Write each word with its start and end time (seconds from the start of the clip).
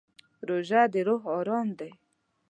روژه 0.47 0.81
د 0.93 0.95
روح 1.07 1.23
ارام 1.37 1.67
دی. 1.79 1.91